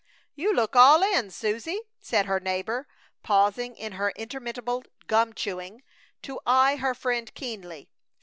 [0.33, 2.87] "You look all in, Susie!" said her neighbor,
[3.21, 5.83] pausing in her interminable gum chewing
[6.23, 7.87] to eye her friend keenly.